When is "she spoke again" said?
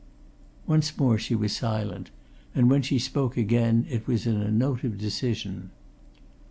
2.81-3.85